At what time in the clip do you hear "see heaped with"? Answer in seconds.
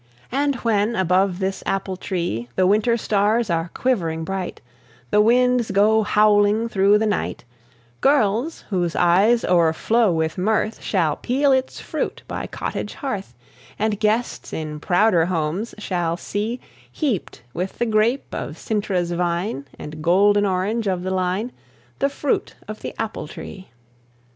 16.17-17.77